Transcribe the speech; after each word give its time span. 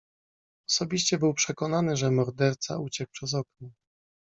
"Osobiście 0.69 1.17
był 1.17 1.33
przekonany, 1.33 1.97
że 1.97 2.11
morderca 2.11 2.79
uciekł 2.79 3.11
przez 3.11 3.33
okno." 3.33 3.69